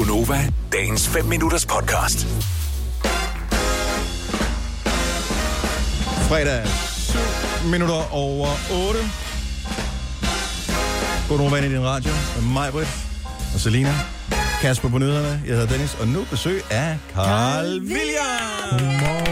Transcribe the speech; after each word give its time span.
Gunova, 0.00 0.48
dagens 0.72 1.08
5 1.08 1.24
minutters 1.24 1.66
podcast. 1.66 2.26
Fredag 6.28 6.66
7 7.62 7.70
minutter 7.70 8.14
over 8.14 8.48
8. 8.88 9.00
Godnova 11.28 11.56
ind 11.56 11.66
i 11.66 11.68
din 11.68 11.84
radio 11.84 12.12
med 12.36 12.52
mig, 12.52 12.72
Britt 12.72 12.90
og 13.54 13.60
Selina. 13.60 13.94
Kasper 14.60 14.88
på 14.88 14.98
nyhederne. 14.98 15.42
Jeg 15.46 15.56
hedder 15.56 15.68
Dennis, 15.68 15.96
og 16.00 16.08
nu 16.08 16.24
besøg 16.30 16.62
af 16.70 16.98
Carl 17.14 17.80
William. 17.80 18.70
Godmorgen. 18.70 19.29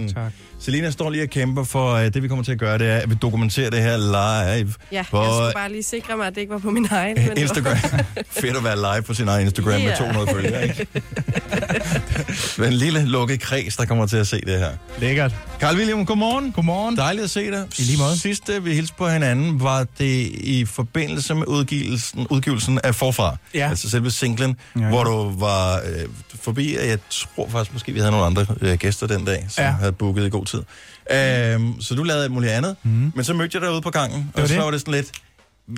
Tak, 0.00 0.14
tak. 0.14 0.32
Selina 0.58 0.90
står 0.90 1.10
lige 1.10 1.22
og 1.22 1.28
kæmper 1.30 1.64
for, 1.64 1.92
at 1.94 2.14
det 2.14 2.22
vi 2.22 2.28
kommer 2.28 2.44
til 2.44 2.52
at 2.52 2.58
gøre, 2.58 2.78
det 2.78 2.86
er, 2.90 2.96
at 2.96 3.10
vi 3.10 3.14
dokumenterer 3.14 3.70
det 3.70 3.82
her 3.82 3.96
live 3.96 4.72
Ja, 4.92 5.04
på 5.10 5.22
jeg 5.22 5.32
skulle 5.32 5.52
bare 5.54 5.72
lige 5.72 5.82
sikre 5.82 6.16
mig, 6.16 6.26
at 6.26 6.34
det 6.34 6.40
ikke 6.40 6.52
var 6.52 6.58
på 6.58 6.70
min 6.70 6.88
egen. 6.90 7.16
men 7.28 7.38
Instagram. 7.38 7.76
Fedt 8.40 8.56
at 8.56 8.64
være 8.64 8.76
live 8.76 9.02
på 9.02 9.14
sin 9.14 9.28
egen 9.28 9.46
Instagram 9.46 9.72
yeah. 9.72 9.82
med 9.82 9.88
Ja. 9.90 9.96
200 9.96 10.28
følgere, 10.34 10.62
ikke? 10.62 10.86
det 12.56 12.58
er 12.58 12.66
en 12.66 12.72
lille 12.72 13.04
lukket 13.04 13.40
kreds, 13.40 13.76
der 13.76 13.84
kommer 13.84 14.06
til 14.06 14.16
at 14.16 14.26
se 14.26 14.40
det 14.40 14.58
her. 14.58 14.70
Lækkert. 14.98 15.34
Carl 15.60 15.76
William, 15.76 16.06
godmorgen. 16.06 16.52
Godmorgen. 16.52 16.96
Dejligt 16.96 17.24
at 17.24 17.30
se 17.30 17.50
dig. 17.50 17.66
I 17.78 17.82
lige 17.82 17.98
måde. 17.98 18.18
Sidste, 18.18 18.62
vi 18.62 18.74
hilste 18.74 18.94
på 18.98 19.08
hinanden, 19.08 19.62
var 19.62 19.86
det 19.98 20.30
i 20.34 20.64
forbindelse 20.64 21.34
med 21.34 21.46
udgivelsen, 21.46 22.26
udgivelsen 22.30 22.80
af 22.84 22.94
Forfra. 22.94 23.36
Ja. 23.54 23.68
Altså 23.68 23.90
selve 23.90 24.10
singlen, 24.10 24.56
ja, 24.76 24.80
Ja, 24.80 24.88
hvor 24.88 25.04
du 25.04 25.38
var 25.38 25.76
øh, 25.76 26.04
forbi, 26.42 26.76
og 26.80 26.88
jeg 26.88 26.98
tror 27.10 27.48
faktisk 27.48 27.72
måske, 27.72 27.92
vi 27.92 27.98
havde 27.98 28.10
nogle 28.10 28.26
andre 28.26 28.46
øh, 28.60 28.74
gæster 28.78 29.06
den 29.06 29.24
dag, 29.24 29.46
som 29.48 29.64
ja. 29.64 29.74
Ja. 29.82 29.85
Havde 29.86 29.96
booket 29.96 30.26
i 30.26 30.28
god 30.30 30.44
tid. 30.46 30.62
Øhm, 31.10 31.80
så 31.80 31.94
du 31.94 32.02
lavede 32.02 32.22
alt 32.24 32.32
muligt 32.32 32.52
andet, 32.52 32.76
mm. 32.82 33.12
men 33.14 33.24
så 33.24 33.34
mødte 33.34 33.56
jeg 33.56 33.62
dig 33.62 33.72
ude 33.72 33.80
på 33.80 33.90
gangen, 33.90 34.30
og 34.34 34.40
var 34.40 34.46
så 34.48 34.54
det. 34.54 34.62
var 34.64 34.70
det 34.70 34.80
sådan 34.80 34.94
lidt, 34.94 35.12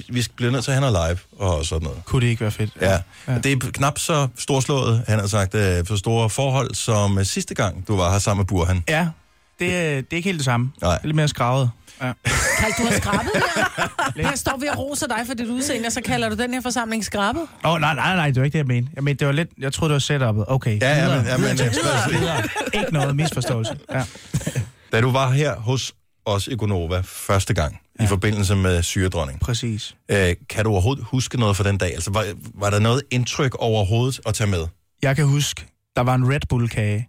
vi, 0.08 0.26
bliver 0.36 0.52
nødt 0.52 0.64
til 0.64 0.70
at 0.70 0.78
have 0.82 0.90
noget 0.92 1.08
live 1.10 1.46
og 1.48 1.64
sådan 1.66 1.82
noget. 1.82 2.04
Kunne 2.04 2.22
det 2.22 2.26
ikke 2.30 2.40
være 2.40 2.50
fedt? 2.50 2.70
Ja. 2.80 2.98
Ja. 3.28 3.38
Det 3.38 3.52
er 3.52 3.56
knap 3.72 3.98
så 3.98 4.28
storslået, 4.38 5.04
han 5.08 5.18
har 5.18 5.26
sagt, 5.26 5.54
øh, 5.54 5.86
for 5.86 5.96
store 5.96 6.30
forhold, 6.30 6.74
som 6.74 7.24
sidste 7.24 7.54
gang, 7.54 7.88
du 7.88 7.96
var 7.96 8.12
her 8.12 8.18
sammen 8.18 8.40
med 8.40 8.46
Burhan. 8.46 8.84
Ja, 8.88 9.08
det, 9.58 9.76
er- 9.76 9.94
det 9.94 10.12
er 10.12 10.16
ikke 10.16 10.28
helt 10.28 10.38
det 10.38 10.44
samme. 10.44 10.72
Nej. 10.82 10.94
Det 10.94 11.02
er 11.02 11.06
lidt 11.06 11.16
mere 11.16 11.28
skravet. 11.28 11.70
Ja. 12.02 12.12
Kald, 12.60 12.72
du 12.78 12.82
har 12.84 12.96
skrabet 13.00 13.30
her. 13.34 13.68
Jeg 14.30 14.32
står 14.36 14.56
ved 14.60 14.68
at 14.68 14.78
rose 14.78 15.08
dig 15.08 15.20
for 15.26 15.34
dit 15.34 15.46
udseende, 15.46 15.86
og 15.86 15.92
så 15.92 16.00
kalder 16.00 16.28
du 16.28 16.36
den 16.36 16.54
her 16.54 16.60
forsamling 16.60 17.04
skrabet. 17.04 17.42
Åh, 17.64 17.72
oh, 17.72 17.80
nej, 17.80 17.94
nej, 17.94 18.16
nej, 18.16 18.26
det 18.26 18.36
var 18.36 18.44
ikke 18.44 18.52
det, 18.52 18.58
jeg 18.58 18.66
mente. 18.66 18.90
Jeg 18.94 19.04
mente, 19.04 19.18
det 19.18 19.26
var 19.26 19.32
lidt, 19.32 19.48
jeg 19.58 19.72
troede, 19.72 19.94
det 19.94 20.08
var 20.08 20.32
setup'et. 20.32 20.44
Okay, 20.48 20.80
Ja, 20.80 20.96
ja, 20.96 21.16
men, 21.16 21.26
ja, 21.26 21.36
men. 21.36 21.48
Ikke 22.80 22.92
noget 22.92 23.16
misforståelse. 23.16 23.76
Ja. 23.92 24.02
Da 24.92 25.00
du 25.00 25.10
var 25.10 25.30
her 25.30 25.56
hos 25.56 25.94
os 26.26 26.46
i 26.46 26.54
Gonova 26.56 27.02
første 27.04 27.54
gang, 27.54 27.78
ja. 28.00 28.04
i 28.04 28.06
forbindelse 28.06 28.56
med 28.56 28.82
syredronning, 28.82 29.40
Præcis. 29.40 29.96
øh, 30.08 30.34
kan 30.50 30.64
du 30.64 30.70
overhovedet 30.70 31.04
huske 31.04 31.38
noget 31.40 31.56
fra 31.56 31.64
den 31.64 31.78
dag? 31.78 31.94
Altså, 31.94 32.10
var, 32.10 32.24
var 32.54 32.70
der 32.70 32.78
noget 32.78 33.02
indtryk 33.10 33.54
overhovedet 33.54 34.20
at 34.26 34.34
tage 34.34 34.50
med? 34.50 34.66
Jeg 35.02 35.16
kan 35.16 35.24
huske, 35.26 35.66
der 35.96 36.02
var 36.02 36.14
en 36.14 36.32
Red 36.32 36.40
Bull-kage. 36.48 37.08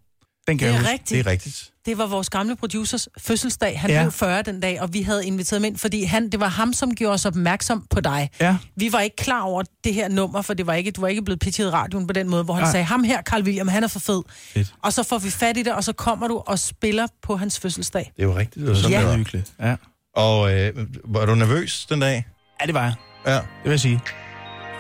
Den 0.49 0.57
kan 0.57 0.67
Det 0.67 0.73
jeg 0.73 0.77
er 0.77 0.81
huske. 0.81 0.91
rigtigt. 0.93 1.09
Det 1.09 1.27
er 1.27 1.31
rigtigt. 1.31 1.69
Det 1.85 1.97
var 1.97 2.05
vores 2.07 2.29
gamle 2.29 2.55
producers 2.55 3.07
fødselsdag. 3.17 3.79
Han 3.79 3.89
Ja. 3.89 4.03
blev 4.03 4.11
40 4.11 4.41
den 4.41 4.59
dag, 4.59 4.81
og 4.81 4.93
vi 4.93 5.01
havde 5.01 5.25
inviteret 5.25 5.61
ham 5.61 5.65
ind, 5.65 5.77
fordi 5.77 6.03
han, 6.03 6.29
det 6.29 6.39
var 6.39 6.47
ham, 6.47 6.73
som 6.73 6.95
gjorde 6.95 7.13
os 7.13 7.25
opmærksom 7.25 7.85
på 7.89 8.01
dig. 8.01 8.29
Ja. 8.41 8.57
Vi 8.75 8.91
var 8.93 8.99
ikke 8.99 9.15
klar 9.15 9.41
over 9.41 9.63
det 9.83 9.93
her 9.93 10.07
nummer, 10.09 10.41
for 10.41 10.53
det 10.53 10.67
var 10.67 10.73
ikke, 10.73 10.91
du 10.91 11.01
var 11.01 11.07
ikke 11.07 11.21
blevet 11.21 11.39
pitchet 11.39 11.65
i 11.65 11.69
radioen 11.69 12.07
på 12.07 12.13
den 12.13 12.29
måde, 12.29 12.43
hvor 12.43 12.53
han 12.53 12.63
Nej. 12.63 12.71
sagde, 12.71 12.83
ham 12.85 13.03
her, 13.03 13.21
Carl 13.21 13.43
William, 13.43 13.67
han 13.67 13.83
er 13.83 13.87
for 13.87 13.99
fed. 13.99 14.21
Fedt. 14.53 14.73
Og 14.83 14.93
så 14.93 15.03
får 15.03 15.17
vi 15.17 15.29
fat 15.29 15.57
i 15.57 15.63
det, 15.63 15.73
og 15.73 15.83
så 15.83 15.93
kommer 15.93 16.27
du 16.27 16.43
og 16.47 16.59
spiller 16.59 17.07
på 17.21 17.37
hans 17.37 17.59
fødselsdag. 17.59 18.11
Det 18.17 18.23
jo 18.23 18.35
rigtigt. 18.37 18.55
Det 18.55 18.67
var 18.67 18.73
sådan, 18.75 18.91
Ja. 18.91 18.97
det 18.97 19.05
var. 19.05 19.11
var 19.11 19.17
hyggeligt. 19.17 19.51
Ja. 19.59 19.75
Og 20.15 20.53
øh, 20.53 20.73
var 21.05 21.25
du 21.25 21.35
nervøs 21.35 21.85
den 21.85 21.99
dag? 21.99 22.25
ja, 22.61 22.65
det 22.65 22.73
var 22.73 22.83
jeg. 22.83 22.93
Ja. 23.27 23.33
Det 23.33 23.43
vil 23.63 23.69
jeg 23.71 23.79
sige. 23.79 23.99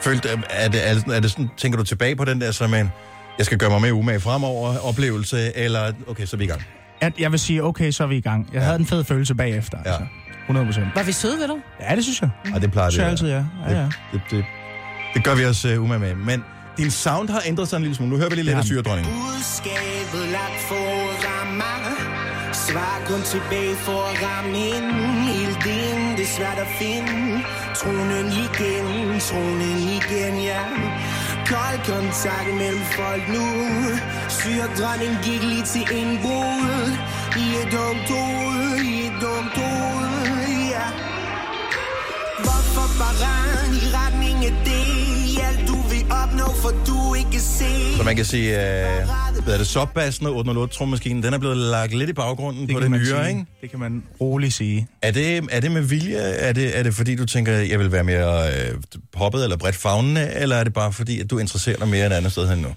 Følte, 0.01 0.29
er 0.29 0.67
det, 0.69 0.87
er 0.89 0.93
det, 0.93 1.15
er 1.15 1.19
det 1.19 1.31
sådan, 1.31 1.49
tænker 1.57 1.77
du 1.77 1.83
tilbage 1.83 2.15
på 2.15 2.25
den 2.25 2.41
der 2.41 2.51
som 2.51 2.73
en, 2.73 2.89
jeg 3.39 3.45
skal 3.45 3.57
gøre 3.57 3.69
mig 3.69 3.81
mere 3.81 3.93
umage 3.93 4.19
fremover 4.19 4.77
oplevelse, 4.77 5.57
eller 5.57 5.91
okay, 6.07 6.25
så 6.25 6.35
er 6.35 6.37
vi 6.37 6.43
i 6.43 6.47
gang. 6.47 6.61
Jeg, 7.01 7.11
jeg 7.19 7.31
vil 7.31 7.39
sige, 7.39 7.63
okay, 7.63 7.91
så 7.91 8.03
er 8.03 8.07
vi 8.07 8.17
i 8.17 8.21
gang. 8.21 8.49
Jeg 8.53 8.59
Ja. 8.59 8.65
havde 8.65 8.79
en 8.79 8.85
fed 8.85 9.03
følelse 9.03 9.35
bagefter. 9.35 9.77
Ja. 9.85 9.89
Altså. 9.91 10.05
100 10.41 10.65
procent. 10.67 10.85
Var 10.95 11.03
vi 11.03 11.11
søde 11.11 11.37
ved 11.37 11.47
dig? 11.47 11.55
Ja, 11.89 11.95
det 11.95 12.03
synes 12.03 12.21
jeg. 12.21 12.29
Og 12.55 12.61
det 12.61 12.71
plejer 12.71 12.89
Det 12.89 12.97
det 12.99 13.03
at 13.03 13.09
altid, 13.11 13.29
ja. 13.29 13.43
ja, 13.69 13.77
ja. 13.79 13.83
Det, 13.83 13.91
det, 14.13 14.21
det, 14.31 14.45
det 15.13 15.23
gør 15.23 15.35
vi 15.35 15.45
os 15.45 15.65
uh, 15.65 15.83
umage 15.83 15.99
med. 15.99 16.15
Men 16.15 16.43
din 16.77 16.91
sound 16.91 17.29
har 17.29 17.41
ændret 17.45 17.67
sig 17.67 17.77
en 17.77 17.81
lille 17.83 17.95
smule. 17.95 18.09
Nu 18.11 18.17
hører 18.17 18.29
vi 18.29 18.35
lige 18.35 18.45
lidt 18.45 18.55
af 18.57 18.61
Ja. 18.61 18.65
syredronningen. 18.67 19.13
Budskabet 19.13 20.23
lagt 20.37 20.59
foran 20.69 21.57
mig 21.57 21.79
Svar 22.53 23.01
kun 23.07 23.21
tilbage 23.21 23.75
for 23.75 23.99
at 24.11 24.15
ramme 24.27 24.57
ind 24.73 24.87
Helt 25.33 25.65
ind, 25.65 26.17
det 26.17 26.23
er 26.29 26.33
svært 26.37 26.57
at 26.65 26.67
finde 26.79 27.13
Tronen 27.79 28.25
igen, 28.45 29.19
tronen 29.19 29.77
igen, 29.97 30.33
ja 30.49 30.61
Kold 31.49 31.79
kontakt 31.85 32.53
mellem 32.61 32.83
folk 32.97 33.23
nu. 33.35 33.45
Syre 34.29 34.67
dronning 34.77 35.15
gik 35.23 35.41
lige 35.43 35.63
til 35.73 35.85
indbrud 36.01 36.91
I 37.43 37.45
et 37.61 37.71
dumt 37.71 38.09
hoved, 38.09 38.75
i 38.91 39.05
et 39.07 39.13
dumt 39.21 39.53
hoved, 39.61 40.47
ja. 40.73 40.87
Hvorfor 42.43 42.87
bare 43.01 43.75
i 43.77 43.81
retning 43.97 44.45
af 44.45 44.53
det? 44.65 45.41
Alt 45.47 45.67
du 45.67 45.77
vil 45.89 46.03
opnå, 46.23 46.47
for 46.61 46.71
du 46.87 47.13
ikke 47.13 47.39
se. 47.39 47.97
Så 47.97 48.03
man 48.03 48.15
kan 48.15 48.25
sige, 48.25 48.49
øh, 48.49 49.07
hvad 49.49 49.55
er 49.55 49.63
det, 49.63 49.67
subbassen 49.67 50.25
og 50.25 50.35
808 50.35 50.75
trommaskinen, 50.75 51.23
den 51.23 51.33
er 51.33 51.37
blevet 51.37 51.57
lagt 51.57 51.93
lidt 51.93 52.09
i 52.09 52.13
baggrunden 52.13 52.67
på 52.67 52.79
det 52.79 52.91
man 52.91 52.99
nyere, 52.99 53.25
sige. 53.25 53.29
ikke? 53.29 53.45
Det 53.61 53.69
kan 53.69 53.79
man 53.79 54.03
roligt 54.21 54.53
sige. 54.53 54.87
Er 55.01 55.11
det, 55.11 55.47
er 55.51 55.59
det 55.59 55.71
med 55.71 55.81
vilje? 55.81 56.17
Er 56.17 56.53
det, 56.53 56.79
er 56.79 56.83
det 56.83 56.93
fordi, 56.93 57.15
du 57.15 57.25
tænker, 57.25 57.53
jeg 57.53 57.79
vil 57.79 57.91
være 57.91 58.03
mere 58.03 58.47
øh, 58.47 58.75
poppet 59.11 59.43
eller 59.43 59.57
bredt 59.57 59.75
fagnende, 59.75 60.33
eller 60.35 60.55
er 60.55 60.63
det 60.63 60.73
bare 60.73 60.93
fordi, 60.93 61.19
at 61.19 61.29
du 61.29 61.37
interesserer 61.37 61.77
dig 61.77 61.87
mere 61.87 62.05
end 62.05 62.13
andet 62.13 62.31
sted 62.31 62.49
hen 62.49 62.57
nu? 62.57 62.69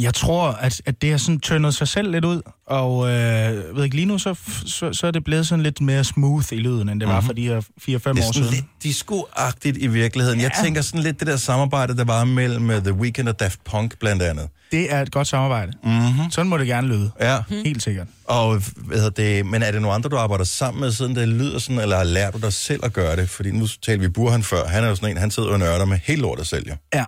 Jeg 0.00 0.14
tror, 0.14 0.48
at, 0.48 0.82
at 0.86 1.02
det 1.02 1.10
har 1.10 1.18
sådan 1.18 1.40
tyndet 1.40 1.74
sig 1.74 1.88
selv 1.88 2.10
lidt 2.10 2.24
ud, 2.24 2.42
og 2.66 3.08
øh, 3.08 3.14
jeg 3.14 3.62
ved 3.74 3.84
ikke, 3.84 3.96
lige 3.96 4.06
nu 4.06 4.18
så, 4.18 4.34
så, 4.66 4.92
så 4.92 5.06
er 5.06 5.10
det 5.10 5.24
blevet 5.24 5.46
sådan 5.46 5.62
lidt 5.62 5.80
mere 5.80 6.04
smooth 6.04 6.46
i 6.52 6.56
lyden, 6.56 6.88
end 6.88 7.00
det 7.00 7.08
var 7.08 7.20
for 7.20 7.32
de 7.32 7.42
her 7.46 7.60
4-5 7.60 7.64
Det 7.86 7.96
er 8.06 8.10
år 8.10 8.14
sådan 8.14 8.32
siden. 8.32 8.50
lidt 8.50 8.64
disco-agtigt 8.84 9.76
i 9.84 9.86
virkeligheden. 9.86 10.40
Jeg 10.40 10.50
Ja. 10.58 10.62
tænker 10.64 10.82
sådan 10.82 11.00
lidt 11.00 11.20
det 11.20 11.26
der 11.28 11.36
samarbejde, 11.36 11.96
der 11.96 12.04
var 12.04 12.24
mellem 12.24 12.70
øh, 12.70 12.82
The 12.82 12.92
Weeknd 12.92 13.28
og 13.28 13.40
Daft 13.40 13.64
Punk 13.64 13.98
blandt 13.98 14.22
andet. 14.22 14.48
Det 14.70 14.92
er 14.92 15.02
et 15.02 15.12
godt 15.12 15.26
samarbejde. 15.28 15.72
Mhm. 15.84 15.92
Mm-hmm. 15.92 16.30
Sådan 16.30 16.48
må 16.48 16.58
det 16.58 16.66
gerne 16.66 16.88
lyde. 16.88 17.10
Ja, 17.20 17.38
Helt 17.48 17.82
sikkert. 17.82 18.06
og 18.24 18.62
hvad 18.76 18.96
hedder 18.96 19.10
det, 19.10 19.46
men 19.46 19.62
er 19.62 19.70
det 19.70 19.82
nogle 19.82 19.94
andre, 19.94 20.08
du 20.10 20.16
arbejder 20.16 20.44
sammen 20.44 20.80
med, 20.80 20.92
siden 20.92 21.16
det 21.16 21.28
lyder 21.28 21.58
sådan, 21.58 21.80
eller 21.80 21.96
har 21.96 22.04
lært 22.04 22.34
du 22.34 22.38
dig 22.38 22.52
selv 22.52 22.80
at 22.84 22.92
gøre 22.92 23.16
det? 23.16 23.30
Fordi 23.30 23.50
nu 23.50 23.66
talte 23.66 24.00
vi 24.00 24.08
Burhan 24.08 24.42
før, 24.42 24.66
han 24.66 24.84
er 24.84 24.88
jo 24.88 24.94
sådan 24.94 25.10
en, 25.10 25.16
han 25.16 25.30
sidder 25.30 25.48
og 25.48 25.58
nørder 25.58 25.84
med 25.84 25.98
helt 26.04 26.20
lortet 26.20 26.46
selv, 26.46 26.68
jo. 26.68 26.74
Ja. 26.94 27.04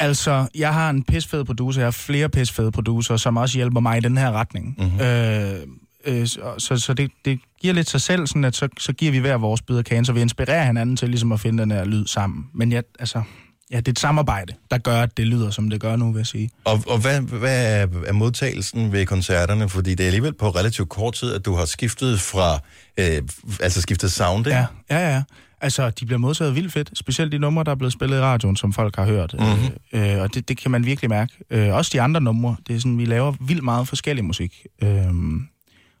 Altså, 0.00 0.48
jeg 0.54 0.74
har 0.74 0.90
en 0.90 1.02
pisfed 1.02 1.44
producer, 1.44 1.80
jeg 1.80 1.86
har 1.86 1.90
flere 1.90 2.28
pisfede 2.28 2.72
producer, 2.72 3.16
som 3.16 3.36
også 3.36 3.58
hjælper 3.58 3.80
mig 3.80 3.98
i 3.98 4.00
den 4.00 4.18
her 4.18 4.32
retning. 4.32 4.74
Mm-hmm. 4.78 5.00
Øh, 5.00 5.60
øh, 6.04 6.26
så 6.58 6.76
så, 6.76 6.94
det, 6.94 7.10
det 7.24 7.40
giver 7.60 7.74
lidt 7.74 7.90
sig 7.90 8.00
selv, 8.00 8.26
sådan 8.26 8.44
at 8.44 8.56
så, 8.56 8.68
så 8.78 8.92
giver 8.92 9.12
vi 9.12 9.18
hver 9.18 9.36
vores 9.36 9.62
bid 9.62 9.76
af 9.76 9.84
kagen, 9.84 10.04
så 10.04 10.12
vi 10.12 10.20
inspirerer 10.20 10.64
hinanden 10.64 10.96
til 10.96 11.08
ligesom 11.08 11.32
at 11.32 11.40
finde 11.40 11.62
den 11.62 11.70
her 11.70 11.84
lyd 11.84 12.06
sammen. 12.06 12.44
Men 12.54 12.72
jeg, 12.72 12.82
altså, 12.98 13.22
ja, 13.70 13.76
det 13.76 13.88
er 13.88 13.92
et 13.92 13.98
samarbejde, 13.98 14.54
der 14.70 14.78
gør, 14.78 15.02
at 15.02 15.16
det 15.16 15.26
lyder, 15.26 15.50
som 15.50 15.70
det 15.70 15.80
gør 15.80 15.96
nu, 15.96 16.12
vil 16.12 16.18
jeg 16.18 16.26
sige. 16.26 16.50
Og, 16.64 16.82
og 16.86 16.98
hvad, 16.98 17.20
hvad 17.20 17.80
er, 17.82 17.86
er 18.06 18.12
modtagelsen 18.12 18.92
ved 18.92 19.06
koncerterne? 19.06 19.68
Fordi 19.68 19.90
det 19.90 20.00
er 20.00 20.06
alligevel 20.06 20.34
på 20.34 20.50
relativt 20.50 20.88
kort 20.88 21.14
tid, 21.14 21.34
at 21.34 21.44
du 21.44 21.54
har 21.54 21.64
skiftet 21.64 22.20
fra, 22.20 22.58
øh, 22.98 23.22
altså 23.60 23.80
skiftet 23.80 24.12
sound, 24.12 24.46
ikke? 24.46 24.58
Ja, 24.58 24.66
ja, 24.90 25.14
ja. 25.14 25.22
Altså, 25.60 25.90
de 25.90 26.06
bliver 26.06 26.18
modtaget 26.18 26.54
vildt 26.54 26.72
fedt. 26.72 26.90
Specielt 26.94 27.32
de 27.32 27.38
numre, 27.38 27.64
der 27.64 27.70
er 27.70 27.74
blevet 27.74 27.92
spillet 27.92 28.16
i 28.16 28.20
radioen, 28.20 28.56
som 28.56 28.72
folk 28.72 28.96
har 28.96 29.04
hørt. 29.04 29.34
Mm-hmm. 29.38 30.00
Øh, 30.00 30.20
og 30.22 30.34
det, 30.34 30.48
det 30.48 30.58
kan 30.58 30.70
man 30.70 30.84
virkelig 30.86 31.10
mærke. 31.10 31.32
Øh, 31.50 31.74
også 31.74 31.90
de 31.94 32.00
andre 32.00 32.20
numre. 32.20 32.56
Det 32.68 32.76
er 32.76 32.80
sådan, 32.80 32.98
vi 32.98 33.04
laver 33.04 33.34
vildt 33.40 33.64
meget 33.64 33.88
forskellig 33.88 34.24
musik. 34.24 34.66
Øh, 34.82 35.04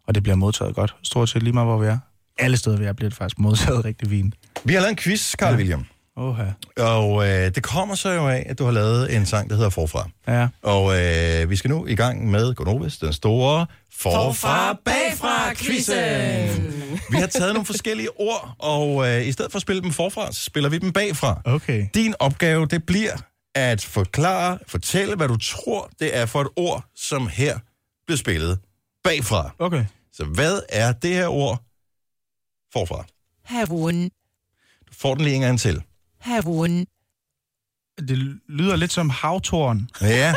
og 0.06 0.14
det 0.14 0.22
bliver 0.22 0.36
modtaget 0.36 0.74
godt. 0.74 0.94
Stort 1.02 1.28
set 1.28 1.42
lige 1.42 1.52
meget, 1.52 1.66
hvor 1.66 1.78
vi 1.78 1.86
er. 1.86 1.98
Alle 2.38 2.56
steder, 2.56 2.76
vi 2.76 2.84
er, 2.84 2.92
bliver 2.92 3.08
det 3.08 3.18
faktisk 3.18 3.38
modtaget 3.38 3.84
rigtig 3.84 4.08
fint. 4.08 4.34
Vi 4.64 4.72
har 4.72 4.80
lavet 4.80 4.90
en 4.90 4.96
quiz, 4.96 5.32
Carl 5.32 5.52
ja. 5.52 5.56
William. 5.56 5.84
Oha. 6.16 6.44
Og 6.76 7.28
øh, 7.28 7.54
det 7.54 7.62
kommer 7.62 7.94
så 7.94 8.10
jo 8.10 8.28
af, 8.28 8.46
at 8.48 8.58
du 8.58 8.64
har 8.64 8.72
lavet 8.72 9.16
en 9.16 9.26
sang, 9.26 9.50
der 9.50 9.56
hedder 9.56 9.70
Forfra. 9.70 10.08
Ja. 10.28 10.48
Og 10.62 11.00
øh, 11.00 11.50
vi 11.50 11.56
skal 11.56 11.70
nu 11.70 11.86
i 11.86 11.94
gang 11.94 12.30
med 12.30 12.54
Gonovis, 12.54 12.96
den 12.98 13.12
store 13.12 13.66
Forfra 13.98 14.78
Bagfra 14.84 15.54
quizzen. 15.54 16.67
Vi 17.10 17.16
har 17.16 17.26
taget 17.26 17.54
nogle 17.54 17.66
forskellige 17.66 18.20
ord, 18.20 18.54
og 18.58 19.08
øh, 19.08 19.26
i 19.26 19.32
stedet 19.32 19.52
for 19.52 19.56
at 19.56 19.62
spille 19.62 19.82
dem 19.82 19.92
forfra, 19.92 20.32
så 20.32 20.44
spiller 20.44 20.68
vi 20.70 20.78
dem 20.78 20.92
bagfra. 20.92 21.40
Okay. 21.44 21.86
Din 21.94 22.14
opgave, 22.18 22.66
det 22.66 22.86
bliver 22.86 23.12
at 23.54 23.84
forklare, 23.84 24.58
fortælle, 24.66 25.16
hvad 25.16 25.28
du 25.28 25.36
tror, 25.36 25.90
det 25.98 26.16
er 26.16 26.26
for 26.26 26.40
et 26.40 26.48
ord, 26.56 26.84
som 26.94 27.26
her 27.28 27.58
bliver 28.06 28.18
spillet 28.18 28.58
bagfra. 29.04 29.50
Okay. 29.58 29.84
Så 30.12 30.24
hvad 30.24 30.60
er 30.68 30.92
det 30.92 31.10
her 31.14 31.28
ord 31.28 31.62
forfra? 32.72 33.04
Havun. 33.44 34.04
Du 34.88 34.92
får 34.92 35.14
den 35.14 35.24
lige 35.24 35.36
en 35.36 35.42
gang 35.42 35.60
til. 35.60 35.82
Havun. 36.20 36.86
Det 38.08 38.38
lyder 38.48 38.76
lidt 38.76 38.92
som 38.92 39.10
havtorn. 39.10 39.88
Ja, 40.00 40.34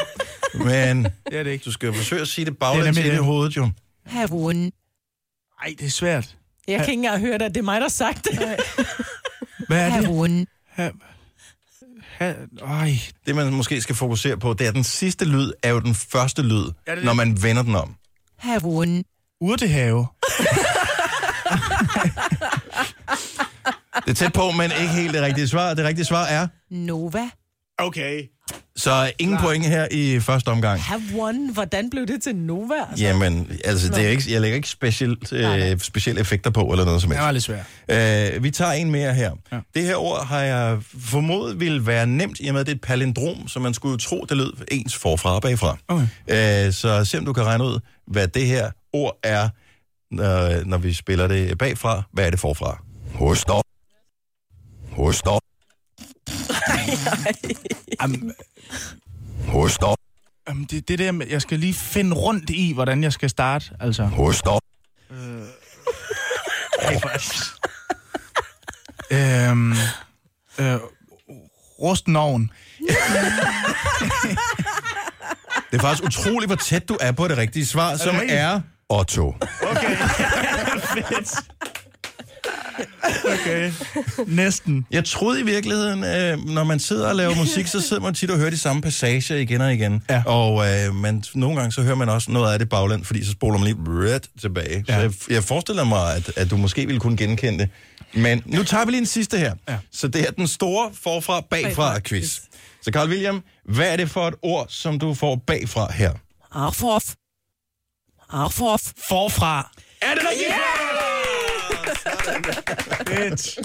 men 0.54 1.04
Det 1.04 1.14
er 1.40 1.44
det 1.44 1.52
ikke. 1.52 1.64
du 1.66 1.72
skal 1.72 1.88
jo 1.88 1.94
forsøge 1.94 2.22
at 2.22 2.28
sige 2.28 2.46
det 2.46 2.58
baglæns 2.58 2.98
ind 2.98 3.08
i 3.08 3.10
det. 3.10 3.24
hovedet, 3.24 3.58
jo. 3.58 3.70
Havun. 4.06 4.72
Ej, 5.62 5.76
det 5.80 5.86
er 5.86 5.90
svært. 5.90 6.38
Jeg 6.72 6.86
kan 6.86 6.90
ikke 6.92 7.06
engang 7.06 7.20
høre 7.22 7.38
det. 7.38 7.48
Det 7.56 7.58
er 7.58 7.64
mig, 7.64 7.76
der 7.76 7.84
har 7.84 7.90
sagt 7.90 8.24
det. 8.24 8.40
Hvad 9.68 9.80
er 9.80 9.86
det? 9.86 9.94
Havun. 10.06 10.48
Ha-. 10.70 10.90
Øj. 12.62 12.90
Det, 13.26 13.36
man 13.36 13.54
måske 13.54 13.82
skal 13.82 13.96
fokusere 13.96 14.38
på, 14.38 14.54
det 14.54 14.66
er, 14.66 14.70
at 14.70 14.76
den 14.76 14.84
sidste 14.84 15.26
lyd 15.26 15.52
er 15.64 15.70
jo 15.70 15.80
den 15.80 15.96
første 15.96 16.42
lyd, 16.42 16.66
Ja, 16.88 16.96
det 16.96 17.04
når 17.04 17.14
man 17.14 17.44
vender 17.44 17.64
den 17.64 17.76
om. 17.76 17.96
Have 18.38 18.62
one. 18.64 19.04
Urtehave. 19.42 20.08
Det 24.06 24.10
er 24.10 24.14
tæt 24.14 24.34
på, 24.34 24.52
men 24.52 24.72
ikke 24.82 24.94
helt 24.94 25.14
det 25.14 25.22
rigtige 25.22 25.48
svar. 25.48 25.74
Det 25.74 25.86
rigtige 25.86 26.06
svar 26.06 26.26
er, 26.26 26.48
Nova. 26.70 27.30
Okay. 27.78 28.24
så 28.76 29.12
ingen 29.20 29.38
point 29.38 29.66
her 29.66 29.88
i 29.92 30.20
første 30.20 30.48
omgang. 30.48 30.82
Have 30.82 31.02
one. 31.20 31.54
Hvordan 31.54 31.90
blev 31.90 32.08
det 32.08 32.24
til 32.24 32.36
Nova? 32.36 32.74
Altså? 32.90 33.04
Jamen, 33.06 33.52
altså, 33.66 33.90
det 33.90 34.06
er 34.06 34.10
ikke, 34.10 34.24
jeg 34.34 34.42
lægger 34.42 34.56
ikke 34.56 34.70
specielt, 34.70 35.34
øh, 35.34 35.80
specielle 35.80 36.22
effekter 36.22 36.50
på, 36.50 36.62
eller 36.62 36.86
noget 36.86 37.02
som 37.02 37.10
Det 37.10 37.18
helst. 37.18 37.26
var 37.26 37.32
lidt 37.32 37.44
svært. 37.90 38.36
Øh, 38.36 38.44
vi 38.44 38.52
tager 38.52 38.72
en 38.72 38.92
mere 38.92 39.14
her. 39.14 39.32
Ja. 39.52 39.60
Det 39.76 39.84
her 39.84 39.96
ord 39.96 40.26
har 40.28 40.40
jeg 40.40 40.80
formodet 41.00 41.60
ville 41.60 41.86
være 41.86 42.08
nemt, 42.08 42.38
i 42.40 42.48
og 42.48 42.54
med, 42.54 42.62
at 42.62 42.68
det 42.68 42.72
er 42.72 42.76
et 42.76 42.82
palindrom, 42.82 43.48
så 43.48 43.60
man 43.60 43.74
skulle 43.74 43.92
jo 43.92 43.98
tro, 43.98 44.26
det 44.30 44.38
lød 44.38 44.54
ens 44.72 44.96
forfra 44.96 45.36
og 45.36 45.42
bagfra. 45.42 45.78
Okay. 45.88 46.68
Øh, 46.68 46.74
så 46.74 47.06
se 47.06 47.18
om 47.18 47.26
du 47.26 47.34
kan 47.34 47.44
regne 47.46 47.64
ud, 47.64 47.80
hvad 48.08 48.28
det 48.28 48.46
her 48.48 48.72
ord 48.94 49.18
er, 49.24 49.50
når, 50.12 50.64
når 50.66 50.78
vi 50.78 50.94
spiller 50.94 51.28
det 51.28 51.58
bagfra. 51.58 52.04
Hvad 52.14 52.26
er 52.26 52.30
det 52.30 52.40
forfra? 52.40 52.84
Hos 53.16 53.44
dig. 53.46 53.62
Hos 54.92 55.22
dig. 55.22 55.41
Am, 58.00 58.32
Hos 59.48 59.78
dig. 59.78 59.96
am, 60.48 60.66
det, 60.66 60.88
det 60.88 61.00
der 61.00 61.12
med, 61.12 61.28
jeg 61.28 61.42
skal 61.42 61.60
lige 61.60 61.74
finde 61.74 62.16
rundt 62.16 62.50
i, 62.50 62.74
hvordan 62.74 63.04
jeg 63.04 63.14
skal 63.14 63.30
starte, 63.30 63.66
altså. 63.80 64.04
Hos 64.04 64.42
dig. 64.42 64.60
Øhm, 69.12 69.72
øh, 70.60 70.78
rusten 71.82 72.16
ovn. 72.16 72.52
Det 75.72 75.78
er 75.78 75.82
faktisk 75.82 76.04
utroligt, 76.04 76.50
hvor 76.50 76.56
tæt 76.56 76.90
du 76.90 76.98
er 77.02 77.12
på 77.12 77.28
det 77.28 77.38
rigtige 77.38 77.66
svar, 77.66 77.98
som 77.98 78.16
rigtigt? 78.16 78.40
er 78.40 78.62
Otto. 78.90 79.36
Okay. 79.62 79.98
Fedt. 80.94 81.40
Okay. 83.26 83.72
Næsten. 84.28 84.86
Jeg 84.92 85.06
troede 85.06 85.40
i 85.40 85.44
virkeligheden, 85.44 86.04
øh, 86.04 86.46
når 86.46 86.64
man 86.64 86.80
sidder 86.80 87.10
og 87.10 87.16
laver 87.16 87.36
musik, 87.36 87.68
så 87.68 87.82
sidder 87.82 88.02
man 88.02 88.14
tit 88.14 88.32
og 88.32 88.38
hører 88.38 88.50
de 88.50 88.58
samme 88.58 88.82
passager 88.82 89.36
igen 89.36 89.62
og 89.62 89.74
igen. 89.74 90.04
Ja. 90.10 90.24
Og 90.26 90.68
øh, 90.68 90.96
man, 90.96 91.24
nogle 91.36 91.58
gange 91.60 91.72
så 91.72 91.82
hører 91.82 91.96
man 91.96 92.10
også 92.10 92.32
noget 92.32 92.54
af 92.54 92.60
det 92.60 92.70
bagland, 92.70 93.06
fordi 93.06 93.26
så 93.26 93.32
spoler 93.32 93.58
man 93.60 93.68
lige 93.68 93.78
ret 94.16 94.30
tilbage. 94.42 94.86
Ja. 94.88 94.94
Så 94.96 95.00
jeg, 95.02 95.12
jeg 95.30 95.44
forestiller 95.44 95.84
mig, 95.84 96.16
at, 96.16 96.32
at 96.36 96.50
du 96.50 96.58
måske 96.58 96.86
ville 96.86 97.00
kunne 97.00 97.18
genkende 97.18 97.60
det. 97.60 97.70
Men 98.14 98.44
nu 98.46 98.64
tager 98.64 98.86
vi 98.86 98.92
lige 98.92 99.00
en 99.02 99.06
sidste 99.06 99.38
her. 99.38 99.54
Ja. 99.70 99.78
Så 99.92 100.08
det 100.08 100.22
er 100.28 100.32
den 100.32 100.48
store 100.48 100.90
forfra 101.04 101.42
bagfra 101.42 101.68
Bagfra 101.68 102.00
quiz. 102.00 102.10
quiz. 102.10 102.40
Så 102.82 102.92
Carl 102.94 103.10
William, 103.10 103.44
hvad 103.66 103.92
er 103.94 103.96
det 103.98 104.10
for 104.10 104.28
et 104.28 104.36
ord, 104.42 104.66
som 104.70 105.00
du 105.00 105.14
får 105.14 105.36
bagfra 105.48 105.92
her? 105.94 106.12
Arforf. 106.52 107.14
Arforf. 108.30 108.82
Forfra. 109.10 109.72
Er 110.02 110.14
det 110.14 110.24
rigtigt? 110.32 110.54
Fedt. 113.08 113.60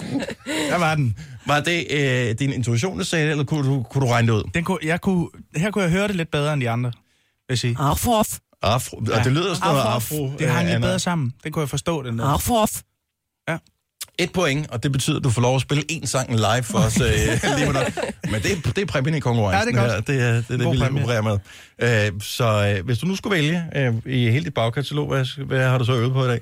Der 0.69 0.77
var 0.77 0.95
den. 0.95 1.17
Var 1.45 1.59
det 1.59 1.87
øh, 1.91 2.35
din 2.39 2.53
intuition, 2.53 2.97
der 2.97 3.03
sagde 3.03 3.25
det, 3.25 3.31
eller 3.31 3.43
kunne 3.43 3.69
du, 3.69 3.83
kunne 3.83 4.01
du 4.07 4.11
regne 4.11 4.27
det 4.27 4.33
ud? 4.33 4.43
den 4.53 4.63
kunne, 4.63 4.77
jeg 4.83 5.01
kunne, 5.01 5.27
her 5.55 5.71
kunne 5.71 5.83
jeg 5.83 5.91
høre 5.91 6.07
det 6.07 6.15
lidt 6.15 6.31
bedre 6.31 6.53
end 6.53 6.61
de 6.61 6.69
andre, 6.69 6.89
vil 6.91 7.49
jeg 7.49 7.57
sige. 7.59 7.75
Arforf. 7.79 8.37
Afro. 8.61 9.03
Ja. 9.07 9.17
Og 9.19 9.23
det 9.23 9.31
lyder 9.31 9.53
sådan 9.53 9.67
noget 9.69 9.83
afro. 9.83 10.31
Det 10.39 10.49
hang 10.49 10.65
øh, 10.65 10.71
lidt 10.71 10.81
bedre 10.81 10.99
sammen. 10.99 11.33
Den 11.43 11.51
kunne 11.51 11.61
jeg 11.61 11.69
forstå, 11.69 12.03
den 12.03 12.19
der. 12.19 12.25
Arforf. 12.25 12.81
Et 14.19 14.31
point, 14.31 14.69
og 14.71 14.83
det 14.83 14.91
betyder, 14.91 15.17
at 15.17 15.23
du 15.23 15.29
får 15.29 15.41
lov 15.41 15.55
at 15.55 15.61
spille 15.61 15.83
én 15.91 16.05
sang 16.05 16.35
live 16.35 16.63
for 16.63 16.77
os 16.79 17.01
øh, 17.01 17.07
lige 17.57 17.71
med 17.71 17.73
dig. 17.73 17.93
Men 18.31 18.41
det, 18.41 18.51
er- 18.51 18.71
det 18.71 18.77
er 18.77 18.85
præmien 18.85 19.15
i 19.15 19.19
konkurrencen 19.19 19.59
Ja, 19.75 19.79
det 19.81 19.89
er 19.89 19.95
godt. 19.95 20.07
her. 20.09 20.15
Det 20.15 20.29
er 20.29 20.33
det, 20.35 20.51
er 20.51 20.57
det 20.57 20.71
vi 20.71 20.75
lige 20.75 21.01
opererer 21.03 21.21
med. 21.21 22.13
Øh, 22.15 22.21
så 22.21 22.73
øh, 22.77 22.85
hvis 22.85 22.97
du 22.99 23.05
nu 23.05 23.15
skulle 23.15 23.35
vælge 23.35 23.63
øh, 23.75 23.93
i 24.05 24.29
hele 24.29 24.45
dit 24.45 24.53
bagkatalog, 24.53 25.07
hvad, 25.07 25.45
hvad 25.45 25.69
har 25.69 25.77
du 25.77 25.85
så 25.85 25.93
øvet 25.93 26.13
på 26.13 26.25
i 26.25 26.27
dag? 26.27 26.39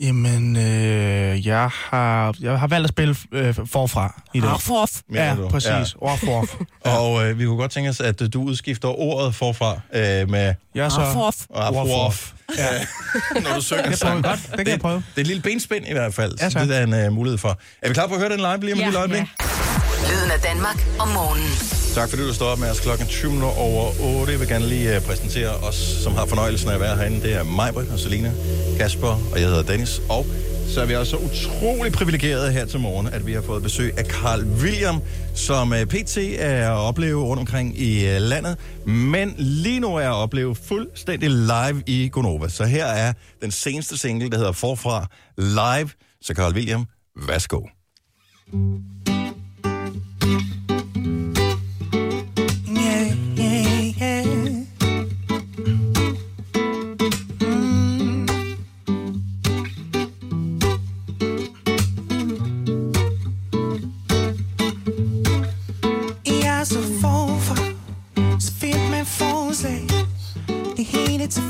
Jamen, 0.00 0.56
øh, 0.56 1.46
jeg, 1.46 1.70
har, 1.90 2.34
jeg 2.40 2.58
har 2.58 2.66
valgt 2.66 2.84
at 2.84 2.88
spille 2.88 3.16
øh, 3.32 3.54
forfra 3.66 4.22
i 4.34 4.40
dag. 4.40 4.50
Arforf. 4.50 4.90
mener 5.08 5.24
Ja, 5.24 5.34
du? 5.34 5.48
præcis. 5.48 5.70
Ja. 5.70 5.84
Orforf. 6.00 6.54
Og 6.98 7.26
øh, 7.28 7.38
vi 7.38 7.44
kunne 7.44 7.56
godt 7.56 7.70
tænke 7.70 7.90
os, 7.90 8.00
at 8.00 8.32
du 8.32 8.42
udskifter 8.42 8.88
ordet 8.88 9.34
forfra 9.34 9.72
øh, 9.94 10.30
med 10.30 10.54
Jeg 10.74 10.84
er 10.84 10.88
så... 10.88 11.00
Arforf. 11.00 11.34
afro 11.54 12.12
Ja, 12.58 12.66
når 13.48 13.54
du 13.54 13.60
synger 13.60 13.82
det 13.90 14.00
prøver 14.00 14.12
sang. 14.12 14.24
godt. 14.24 14.40
Det 14.50 14.58
kan 14.58 14.68
jeg 14.68 14.80
prøve. 14.80 14.96
Det 14.96 15.16
er 15.16 15.20
et 15.20 15.26
lille 15.26 15.42
benspænd 15.42 15.84
i 15.88 15.92
hvert 15.92 16.14
fald, 16.14 16.34
Ja, 16.40 16.50
så 16.50 16.58
det 16.58 16.76
er 16.78 16.82
en 17.00 17.06
uh, 17.06 17.12
mulighed 17.12 17.38
for. 17.38 17.58
Er 17.82 17.88
vi 17.88 17.94
klar 17.94 18.06
på 18.06 18.14
at 18.14 18.20
høre 18.20 18.30
den 18.30 18.38
live 18.40 18.60
lige 18.60 18.72
om 18.72 18.78
et 18.78 18.84
lille 18.84 18.98
øjeblik? 18.98 19.22
Lyden 20.10 20.30
af 20.30 20.40
Danmark 20.40 20.86
om 20.98 21.08
morgenen. 21.08 21.79
Tak 21.94 22.10
fordi 22.10 22.22
du 22.22 22.34
står 22.34 22.46
op 22.46 22.58
med 22.58 22.70
os 22.70 22.80
klokken 22.80 23.06
20 23.06 23.44
over 23.44 23.92
8. 24.20 24.32
Jeg 24.32 24.40
vil 24.40 24.48
gerne 24.48 24.66
lige 24.66 24.96
øh, 24.96 25.02
præsentere 25.02 25.50
os, 25.50 25.74
som 25.74 26.14
har 26.14 26.26
fornøjelsen 26.26 26.70
af 26.70 26.74
at 26.74 26.80
være 26.80 26.96
herinde. 26.96 27.22
Det 27.22 27.34
er 27.34 27.42
mig, 27.42 27.76
og 27.76 27.98
Selina, 27.98 28.32
Kasper, 28.78 29.30
og 29.32 29.40
jeg 29.40 29.48
hedder 29.48 29.62
Dennis. 29.62 30.02
Og 30.08 30.26
så 30.68 30.80
er 30.80 30.86
vi 30.86 30.96
også 30.96 31.10
så 31.10 31.16
utrolig 31.16 31.92
privilegerede 31.92 32.52
her 32.52 32.64
til 32.64 32.80
morgen, 32.80 33.06
at 33.06 33.26
vi 33.26 33.32
har 33.32 33.42
fået 33.42 33.62
besøg 33.62 33.98
af 33.98 34.04
Carl 34.04 34.44
William, 34.44 35.00
som 35.34 35.72
øh, 35.72 35.86
PT 35.86 36.18
er 36.38 36.70
at 36.70 36.76
opleve 36.76 37.22
rundt 37.22 37.40
omkring 37.40 37.78
i 37.78 38.08
øh, 38.08 38.20
landet, 38.20 38.56
men 38.86 39.34
lige 39.38 39.80
nu 39.80 39.96
er 39.96 40.08
at 40.08 40.14
opleve 40.14 40.54
fuldstændig 40.54 41.30
live 41.30 41.82
i 41.86 42.08
Gonova. 42.12 42.48
Så 42.48 42.64
her 42.64 42.86
er 42.86 43.12
den 43.42 43.50
seneste 43.50 43.98
single, 43.98 44.30
der 44.30 44.36
hedder 44.36 44.52
Forfra 44.52 45.06
Live. 45.38 45.90
Så 46.22 46.34
Carl 46.34 46.54
William, 46.54 46.86
værsgo. 47.26 47.60
Yeah, 48.54 50.59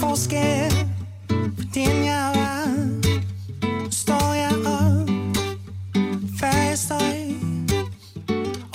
forskel 0.00 0.88
på 1.28 1.62
den 1.74 2.04
jeg 2.04 2.32
var. 2.34 2.64
Står 3.90 4.34
jeg 4.34 4.52
op, 4.66 5.08
før 6.40 6.56
jeg 6.68 6.78
står. 6.78 7.00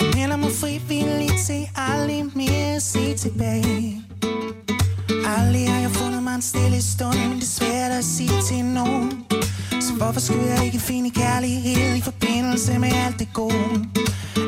Og 0.00 0.06
melder 0.14 0.36
mig 0.36 0.50
frivilligt 0.50 1.38
til 1.46 1.68
aldrig 1.76 2.24
mere 2.34 2.74
at 2.76 2.82
se 2.82 3.16
tilbage. 3.16 4.02
Aldrig 5.36 5.70
har 5.72 5.80
jeg 5.80 5.90
fundet 5.90 6.22
mig 6.22 6.34
en 6.34 6.42
stille 6.42 6.82
stund, 6.82 7.18
men 7.28 7.36
det 7.36 7.42
er 7.42 7.56
svært 7.60 7.90
at 7.90 8.04
sige 8.04 8.42
til 8.48 8.64
nogen. 8.64 9.24
Så 9.80 9.92
hvorfor 9.96 10.20
skulle 10.20 10.46
jeg 10.46 10.64
ikke 10.64 10.78
finde 10.78 11.10
kærlighed 11.10 11.96
i 11.96 12.00
forbindelse 12.00 12.78
med 12.78 12.92
alt 13.06 13.18
det 13.18 13.28
gode? 13.34 13.88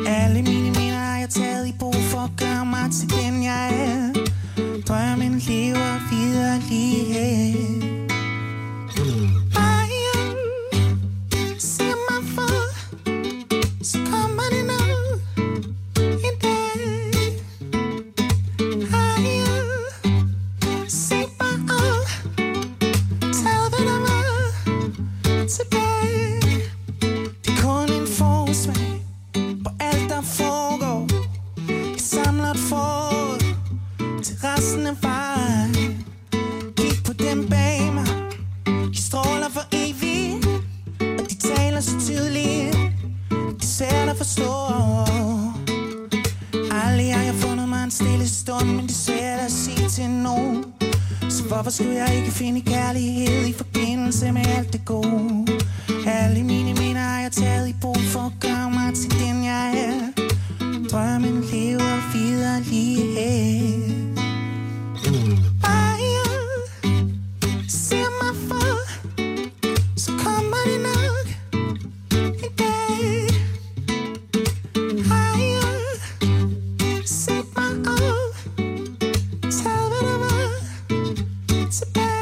Alle 0.07 0.41
mine 0.41 0.71
minder 0.79 0.99
har 1.09 1.19
jeg 1.19 1.29
taget 1.29 1.67
i 1.67 1.73
brug 1.79 1.95
for 1.95 2.19
at 2.19 2.31
gøre 2.37 2.65
mig 2.65 2.91
til 2.91 3.09
den 3.09 3.43
jeg 3.43 3.69
er. 3.73 3.78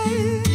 life. 0.07 0.46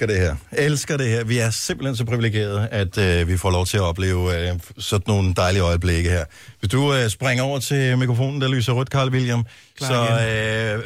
Elsker 0.00 0.06
det 0.06 0.16
her. 0.52 0.62
Elsker 0.64 0.96
det 0.96 1.08
her. 1.08 1.24
Vi 1.24 1.38
er 1.38 1.50
simpelthen 1.50 1.96
så 1.96 2.04
privilegerede, 2.04 2.68
at 2.70 2.98
øh, 2.98 3.28
vi 3.28 3.36
får 3.36 3.50
lov 3.50 3.66
til 3.66 3.76
at 3.76 3.82
opleve 3.82 4.48
øh, 4.50 4.58
sådan 4.78 5.04
nogle 5.06 5.34
dejlige 5.34 5.62
øjeblikke 5.62 6.10
her. 6.10 6.24
Hvis 6.60 6.70
du 6.70 6.94
øh, 6.94 7.08
springer 7.08 7.44
over 7.44 7.58
til 7.58 7.98
mikrofonen, 7.98 8.40
der 8.40 8.48
lyser 8.48 8.72
rødt, 8.72 8.88
Carl 8.88 9.08
William, 9.10 9.44
Klar 9.78 9.88
så 10.18 10.26
øh, 10.76 10.82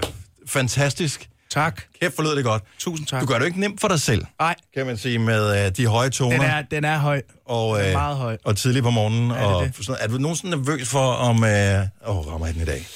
fantastisk. 0.46 1.28
Tak. 1.50 1.82
Kæft, 2.00 2.16
forlød 2.16 2.36
det 2.36 2.44
godt. 2.44 2.62
Tusind 2.78 3.06
tak. 3.06 3.20
Du 3.20 3.26
gør 3.26 3.34
det 3.34 3.40
jo 3.40 3.46
ikke 3.46 3.60
nemt 3.60 3.80
for 3.80 3.88
dig 3.88 4.00
selv, 4.00 4.24
Nej, 4.40 4.54
kan 4.74 4.86
man 4.86 4.96
sige, 4.96 5.18
med 5.18 5.66
øh, 5.66 5.72
de 5.76 5.86
høje 5.86 6.10
toner. 6.10 6.36
den 6.36 6.46
er, 6.46 6.62
den 6.70 6.84
er 6.84 6.98
høj. 6.98 7.22
og, 7.46 7.78
den 7.78 7.86
er 7.86 7.92
meget 7.92 8.16
høj. 8.16 8.36
og 8.44 8.56
tidligt 8.56 8.82
på 8.82 8.90
morgenen. 8.90 9.30
er 9.30 9.34
og 9.34 9.64
det. 9.64 9.74
Sådan, 9.76 9.96
er 10.00 10.08
du 10.08 10.18
nogensinde 10.18 10.56
nervøs 10.56 10.88
for, 10.88 11.12
om... 11.12 11.44
Øh, 11.44 11.86
åh, 12.06 12.32
rammer 12.32 12.46
jeg 12.46 12.54
den 12.54 12.62
i 12.62 12.64
dag? 12.64 12.86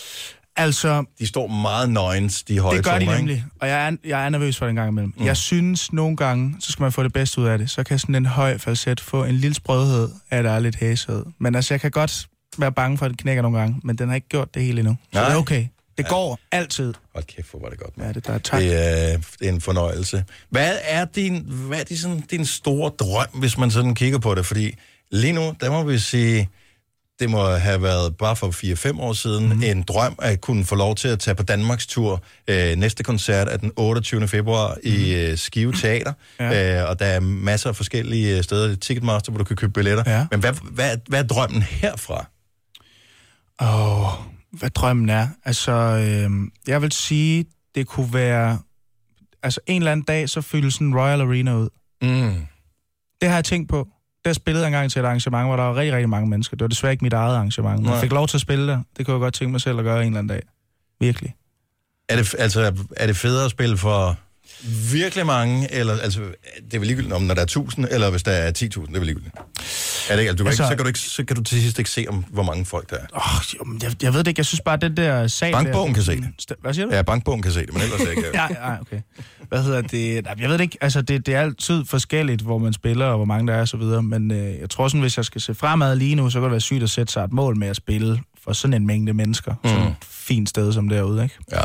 Altså, 0.57 1.05
De 1.19 1.27
står 1.27 1.47
meget 1.47 1.91
nøgens, 1.91 2.43
de 2.43 2.59
høje 2.59 2.77
det 2.77 2.85
gør 2.85 2.91
toner, 2.91 2.99
de 3.07 3.13
ikke? 3.13 3.17
nemlig. 3.17 3.45
Og 3.61 3.69
jeg 3.69 3.87
er, 3.89 3.97
jeg 4.05 4.25
er 4.25 4.29
nervøs 4.29 4.57
for 4.59 4.67
den 4.67 4.77
gang 4.77 4.89
imellem. 4.89 5.15
Mm. 5.17 5.25
Jeg 5.25 5.37
synes 5.37 5.93
nogle 5.93 6.17
gange, 6.17 6.57
så 6.61 6.73
skal 6.73 6.83
man 6.83 6.93
få 6.93 7.03
det 7.03 7.13
bedste 7.13 7.41
ud 7.41 7.47
af 7.47 7.59
det. 7.59 7.71
Så 7.71 7.83
kan 7.85 7.99
sådan 7.99 8.15
en 8.15 8.27
høj 8.27 8.59
falset 8.59 9.01
få 9.01 9.25
en 9.25 9.35
lille 9.35 9.55
sprødhed 9.55 10.09
at 10.31 10.45
der 10.45 10.51
er 10.51 10.59
lidt 10.59 10.77
hæshed. 10.77 11.25
Men 11.39 11.55
altså, 11.55 11.75
jeg 11.75 11.81
kan 11.81 11.91
godt 11.91 12.27
være 12.59 12.73
bange 12.73 12.99
for, 12.99 13.05
at 13.05 13.11
det 13.11 13.19
knækker 13.19 13.43
nogle 13.43 13.59
gange. 13.59 13.81
Men 13.85 13.97
den 13.97 14.09
har 14.09 14.15
ikke 14.15 14.29
gjort 14.29 14.55
det 14.55 14.63
hele 14.63 14.81
endnu. 14.81 14.97
Så 15.13 15.19
Nej. 15.19 15.29
det 15.29 15.35
er 15.35 15.39
okay. 15.39 15.67
Det 15.99 16.09
går 16.09 16.39
altid. 16.53 16.95
Hold 17.15 17.25
kæft, 17.25 17.51
hvor 17.51 17.61
var 17.61 17.69
det 17.69 17.79
godt. 17.79 17.93
Ja, 17.99 18.13
det 18.13 18.27
der. 18.27 18.39
Tak. 18.39 18.61
Det 18.61 18.75
er, 19.13 19.19
det 19.39 19.49
er 19.49 19.53
en 19.53 19.61
fornøjelse. 19.61 20.25
Hvad 20.51 20.77
er 20.83 21.05
din, 21.05 21.45
hvad 21.49 21.81
er 21.81 21.85
din, 21.85 21.97
sådan, 21.97 22.21
din 22.21 22.47
store 22.47 22.91
drøm, 22.91 23.27
hvis 23.35 23.59
man 23.59 23.71
sådan 23.71 23.95
kigger 23.95 24.19
på 24.19 24.35
det? 24.35 24.47
Fordi 24.47 24.75
lige 25.13 25.33
nu, 25.33 25.55
der 25.61 25.71
må 25.71 25.83
vi 25.83 25.99
sige, 25.99 26.49
det 27.21 27.31
må 27.31 27.47
have 27.51 27.83
været 27.83 28.17
bare 28.17 28.37
for 28.37 28.51
4-5 28.97 29.01
år 29.01 29.13
siden, 29.13 29.47
Mhm. 29.49 29.57
mm. 29.57 29.63
en 29.63 29.83
drøm 29.83 30.15
at 30.19 30.41
kunne 30.41 30.65
få 30.65 30.75
lov 30.75 30.95
til 30.95 31.09
at 31.09 31.19
tage 31.21 31.35
på 31.35 31.43
Danmarks 31.43 31.87
tur. 31.87 32.23
Øh, 32.49 32.77
næste 32.77 33.03
koncert 33.05 33.49
er 33.49 33.57
den 33.57 33.73
28. 33.77 34.29
februar 34.29 34.75
mm. 34.75 34.81
i 34.93 35.15
øh, 35.15 35.39
Skive 35.39 35.73
Teater, 35.73 36.13
Mhm. 36.13 36.51
Ja. 36.51 36.83
øh, 36.83 36.91
og 36.91 36.99
der 36.99 37.07
er 37.07 37.21
masser 37.21 37.69
af 37.69 37.77
forskellige 37.77 38.37
øh, 38.37 38.43
steder 38.45 38.77
Ticketmaster, 38.77 39.33
hvor 39.33 39.39
du 39.39 39.45
kan 39.45 39.57
købe 39.57 39.73
billetter. 39.73 40.05
Ja. 40.07 40.27
Men 40.31 40.41
hvad, 40.41 40.53
hvad, 40.63 40.97
hvad 41.09 41.19
er 41.23 41.27
drømmen 41.27 41.63
herfra? 41.63 42.27
Åh, 43.61 44.01
oh, 44.07 44.13
hvad 44.51 44.71
drømmen 44.71 45.09
er. 45.09 45.29
Altså, 45.45 45.73
øh, 45.73 46.31
jeg 46.67 46.83
vil 46.83 46.93
sige, 46.93 47.45
det 47.75 47.87
kunne 47.87 48.15
være... 48.15 48.59
Altså, 49.43 49.61
en 49.67 49.83
eller 49.83 49.93
anden 49.93 50.05
dag, 50.05 50.29
så 50.29 50.41
fyldes 50.41 50.75
sådan 50.75 50.87
en 50.87 50.95
Royal 50.97 51.21
Arena 51.21 51.55
ud. 51.57 51.69
Mm. 52.03 52.47
Det 53.21 53.29
har 53.29 53.35
jeg 53.37 53.45
tænkt 53.45 53.69
på. 53.71 53.89
Der 54.26 54.33
spillede 54.33 54.62
jeg 54.64 54.68
engang 54.68 54.90
til 54.92 55.00
et 55.00 55.04
arrangement, 55.04 55.47
hvor 55.47 55.56
der 55.56 55.62
var 55.62 55.76
rigtig, 55.76 55.92
rigtig 55.92 56.09
mange 56.09 56.28
mennesker. 56.28 56.56
Det 56.56 56.64
var 56.64 56.68
desværre 56.68 56.92
ikke 56.92 57.04
mit 57.04 57.12
eget 57.12 57.35
arrangement. 57.35 57.76
Men 57.76 57.85
Nej. 57.85 57.92
jeg 57.92 58.00
fik 58.00 58.12
lov 58.12 58.28
til 58.28 58.37
at 58.37 58.40
spille 58.40 58.68
der. 58.68 58.83
Det 58.97 59.06
kunne 59.06 59.14
jeg 59.14 59.21
godt 59.21 59.35
tænke 59.35 59.52
mig 59.52 59.61
selv 59.61 59.78
at 59.78 59.85
gøre 59.85 60.00
en 60.00 60.06
eller 60.06 60.18
anden 60.18 60.28
dag. 60.28 60.42
Virkelig. 61.00 61.35
Er 62.09 62.16
det, 62.16 62.35
altså, 62.38 62.73
er 62.97 63.06
det 63.06 63.16
federe 63.16 63.45
at 63.45 63.50
spille 63.50 63.76
for 63.76 64.18
virkelig 64.92 65.26
mange, 65.26 65.73
eller 65.73 65.99
altså, 65.99 66.21
det 66.64 66.75
er 66.75 66.78
vel 66.78 66.87
ligegyldigt, 66.87 67.14
om 67.14 67.23
når 67.23 67.35
der 67.35 67.40
er 67.40 67.45
1000, 67.45 67.87
eller 67.90 68.11
hvis 68.11 68.23
der 68.23 68.33
er 68.33 68.49
10.000, 68.49 68.62
det 68.62 68.76
er 68.76 68.99
vel 68.99 69.06
ligegyldigt. 69.06 69.35
Er 70.11 70.17
det 70.17 70.23
altså, 70.23 70.35
du 70.37 70.45
kan 70.45 70.47
Altså- 70.47 70.63
ikke, 70.63 70.69
så, 70.69 70.77
kan 70.77 70.85
du 70.85 70.89
ikke, 70.89 70.99
så 70.99 71.25
kan 71.25 71.37
du 71.37 71.43
til 71.43 71.63
sidst 71.63 71.79
ikke 71.79 71.91
se, 71.91 72.07
om, 72.09 72.25
hvor 72.29 72.43
mange 72.43 72.65
folk 72.65 72.91
der 72.91 72.97
er. 72.97 73.07
Åh, 73.17 73.23
jo, 73.55 73.79
jeg, 73.83 74.03
jeg 74.03 74.13
ved 74.13 74.19
det 74.21 74.27
ikke. 74.29 74.39
Jeg 74.41 74.47
synes 74.47 74.61
bare, 74.61 74.77
den 74.77 74.97
der 74.97 75.27
sag... 75.27 75.53
Bankbogen 75.53 75.89
der, 75.89 75.95
kan 75.95 76.03
se 76.03 76.17
det. 76.17 76.57
Hvad 76.61 76.75
siger 76.75 76.87
du? 76.87 76.95
Ja, 76.95 77.03
bankbogen 77.03 77.43
kan 77.43 77.53
se 77.53 77.61
det, 77.61 77.73
men 77.73 77.83
ellers 77.83 78.01
ikke. 78.01 78.23
Ja, 78.35 78.43
ja, 78.71 78.81
okay. 78.81 79.01
Hvad 79.49 79.63
hedder 79.63 79.81
det? 79.83 80.25
Nej, 80.25 80.35
Jeg 80.39 80.49
ved 80.49 80.59
det 80.59 80.65
ikke. 80.65 80.79
Altså, 80.81 81.03
det, 81.03 81.27
det 81.27 81.35
er 81.35 81.41
altid 81.41 81.85
forskelligt, 81.85 82.43
hvor 82.43 82.59
man 82.59 82.73
spiller, 82.73 83.07
og 83.07 83.17
hvor 83.17 83.25
mange 83.25 83.47
der 83.53 83.55
er, 83.59 83.61
og 83.61 83.69
så 83.69 83.77
videre. 83.77 84.03
Men 84.03 84.31
øh, 84.31 84.59
jeg 84.61 84.71
tror 84.71 84.89
sådan, 84.89 85.01
hvis 85.01 85.17
jeg 85.17 85.25
skal 85.25 85.41
se 85.41 85.55
fremad 85.55 85.97
lige 85.97 86.15
nu, 86.15 86.31
så 86.31 86.39
kan 86.39 86.43
det 86.43 86.51
være 86.51 86.61
sygt 86.61 86.83
at 86.83 86.91
sætte 86.91 87.13
sig 87.13 87.25
et 87.25 87.33
mål 87.33 87.57
med 87.57 87.69
at 87.69 87.77
spille 87.77 88.21
for 88.45 88.53
sådan 88.53 88.75
en 88.75 88.87
mængde 88.87 89.13
mennesker. 89.13 89.55
Mm. 89.65 89.71
Sådan 89.71 89.87
et 89.87 89.95
fint 90.03 90.49
sted 90.49 90.73
som 90.73 90.89
derude, 90.89 91.23
ikke? 91.23 91.35
Ja. 91.53 91.63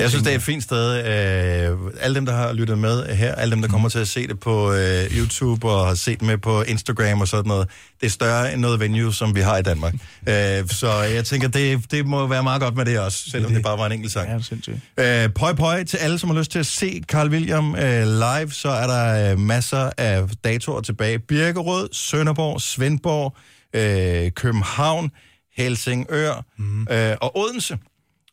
Jeg 0.00 0.10
synes, 0.10 0.24
det 0.24 0.32
er 0.32 0.36
et 0.36 0.42
fint 0.42 0.62
sted. 0.62 0.96
Øh, 0.96 1.78
alle 2.00 2.14
dem, 2.14 2.26
der 2.26 2.32
har 2.32 2.52
lyttet 2.52 2.78
med 2.78 3.04
her, 3.06 3.34
alle 3.34 3.52
dem, 3.52 3.62
der 3.62 3.68
kommer 3.68 3.88
til 3.88 3.98
at 3.98 4.08
se 4.08 4.26
det 4.26 4.40
på 4.40 4.72
øh, 4.72 5.18
YouTube 5.18 5.68
og 5.68 5.86
har 5.86 5.94
set 5.94 6.22
med 6.22 6.38
på 6.38 6.62
Instagram 6.62 7.20
og 7.20 7.28
sådan 7.28 7.48
noget, 7.48 7.68
det 8.00 8.06
er 8.06 8.10
større 8.10 8.52
end 8.52 8.60
noget 8.60 8.80
venue, 8.80 9.14
som 9.14 9.34
vi 9.34 9.40
har 9.40 9.58
i 9.58 9.62
Danmark. 9.62 9.94
Øh, 10.28 10.68
så 10.68 10.92
jeg 11.14 11.24
tænker, 11.24 11.48
det, 11.48 11.90
det 11.90 12.06
må 12.06 12.26
være 12.26 12.42
meget 12.42 12.62
godt 12.62 12.76
med 12.76 12.84
det 12.84 13.00
også, 13.00 13.30
selvom 13.30 13.48
det, 13.48 13.56
det 13.56 13.64
bare 13.64 13.78
var 13.78 13.86
en 13.86 13.92
enkelt 13.92 14.12
sang. 14.12 14.30
Ja, 14.30 14.38
det 14.38 14.80
er. 14.96 15.24
Øh, 15.24 15.30
pøj 15.30 15.52
pøj 15.52 15.84
til 15.84 15.96
alle, 15.96 16.18
som 16.18 16.30
har 16.30 16.38
lyst 16.38 16.50
til 16.50 16.58
at 16.58 16.66
se 16.66 17.02
Carl 17.06 17.28
William 17.30 17.74
øh, 17.76 18.06
live, 18.06 18.52
så 18.52 18.68
er 18.68 18.86
der 18.86 19.32
øh, 19.32 19.38
masser 19.38 19.90
af 19.98 20.28
datoer 20.44 20.80
tilbage. 20.80 21.18
Birkerød, 21.18 21.88
Sønderborg, 21.92 22.60
Svendborg, 22.60 23.36
øh, 23.74 24.30
København, 24.30 25.10
Helsingør 25.56 26.44
mm. 26.58 26.86
øh, 26.90 27.16
og 27.20 27.38
Odense. 27.38 27.78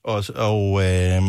Og, 0.03 0.23
og 0.35 0.83
øh, 0.85 1.21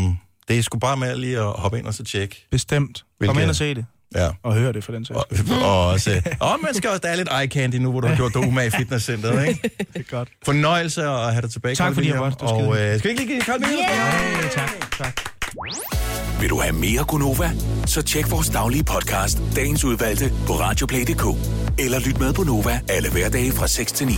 det 0.49 0.59
er 0.59 0.62
sgu 0.62 0.78
bare 0.78 0.97
med 0.97 1.17
lige 1.17 1.38
at 1.38 1.45
hoppe 1.57 1.78
ind 1.78 1.87
og 1.87 1.95
så 1.95 2.05
tjekke. 2.05 2.47
Bestemt. 2.50 2.99
Kom 2.99 3.05
Hvilke- 3.19 3.43
ind 3.43 3.50
og 3.50 3.57
se 3.57 3.75
det. 3.75 3.87
Ja. 4.14 4.28
Og 4.43 4.55
hør 4.55 4.73
det 4.73 4.85
for 4.85 4.93
den 4.93 5.05
sags 5.05 5.19
Og, 5.19 5.26
og, 5.69 5.87
også, 5.87 6.23
og 6.40 6.59
man 6.62 6.75
skal 6.75 6.90
også, 6.90 7.00
der 7.02 7.09
er 7.09 7.17
lidt 7.17 7.28
eye 7.40 7.47
candy 7.49 7.75
nu, 7.75 7.90
hvor 7.90 8.00
du 8.00 8.07
har 8.07 8.17
gjort 8.17 8.35
dig 8.35 8.40
umage 8.47 8.67
i 8.67 8.71
fitnesscenteret, 8.71 9.49
ikke? 9.49 9.62
Det 9.95 10.00
er 10.00 10.02
godt. 10.17 10.28
Fornøjelse 10.45 11.02
at 11.02 11.33
have 11.33 11.43
dig 11.43 11.50
tilbage, 11.50 11.75
Tak 11.75 11.95
fordi 11.95 12.09
jeg 12.11 12.21
var 12.21 12.31
Og 12.40 12.81
øh, 12.81 12.99
skal 12.99 13.09
vi 13.09 13.09
ikke 13.11 13.25
lige 13.25 13.28
give 13.28 13.43
Carl? 13.43 13.61
Yeah! 13.62 14.43
Hey, 14.43 14.49
tak, 14.50 14.99
tak. 14.99 15.21
Vil 16.40 16.50
du 16.50 16.61
have 16.61 16.73
mere 16.75 17.05
Gunova? 17.05 17.50
Så 17.87 18.02
tjek 18.02 18.31
vores 18.31 18.49
daglige 18.49 18.85
podcast, 18.85 19.38
dagens 19.57 19.85
udvalgte, 19.85 20.33
på 20.47 20.52
radioplay.dk. 20.52 21.25
Eller 21.78 21.99
lyt 22.00 22.19
med 22.21 22.33
på 22.33 22.43
Nova 22.43 22.81
alle 22.88 23.11
hverdage 23.11 23.52
fra 23.52 23.69
6 23.69 23.93
til 23.93 24.07
9. 24.07 24.12